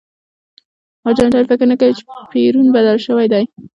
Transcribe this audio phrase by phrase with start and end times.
[1.07, 3.43] ارجنټاینان فکر نه کوي چې پېرون بدل شوی دی.